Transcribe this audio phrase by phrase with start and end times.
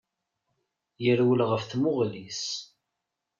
[1.03, 2.43] Yerwel ɣef tmuɣli-s.